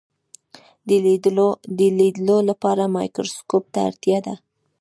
[1.77, 4.35] د لیدلو لپاره مایکروسکوپ ته اړتیا ده.